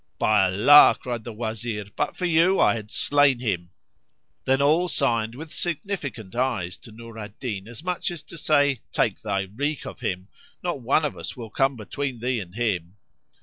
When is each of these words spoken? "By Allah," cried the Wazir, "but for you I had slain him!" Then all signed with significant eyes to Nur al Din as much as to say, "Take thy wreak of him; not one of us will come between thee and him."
"By 0.17 0.45
Allah," 0.45 0.97
cried 0.99 1.23
the 1.23 1.31
Wazir, 1.31 1.85
"but 1.95 2.17
for 2.17 2.25
you 2.25 2.59
I 2.59 2.73
had 2.73 2.89
slain 2.89 3.37
him!" 3.37 3.69
Then 4.45 4.59
all 4.59 4.87
signed 4.87 5.35
with 5.35 5.53
significant 5.53 6.33
eyes 6.35 6.75
to 6.77 6.91
Nur 6.91 7.19
al 7.19 7.29
Din 7.39 7.67
as 7.67 7.83
much 7.83 8.09
as 8.09 8.23
to 8.23 8.35
say, 8.39 8.81
"Take 8.91 9.21
thy 9.21 9.41
wreak 9.43 9.85
of 9.85 9.99
him; 9.99 10.27
not 10.63 10.81
one 10.81 11.05
of 11.05 11.15
us 11.15 11.37
will 11.37 11.51
come 11.51 11.75
between 11.75 12.19
thee 12.19 12.39
and 12.39 12.55
him." 12.55 12.95